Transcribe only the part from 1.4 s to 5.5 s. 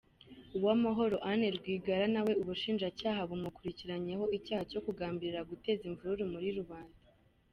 Rwigara na we ubushinjacyaha bumukurikiranyeho icyaha cyo kugambirira